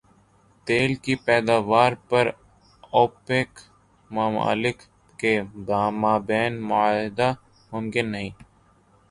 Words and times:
تیل 0.67 0.91
کی 1.03 1.13
پیداوار 1.25 1.91
پر 2.09 2.25
اوپیک 2.93 3.49
ممالک 4.11 4.77
کے 5.19 5.33
مابین 6.01 6.53
معاہدہ 6.69 7.29
ممکن 7.71 8.05
نہیں 8.13 8.31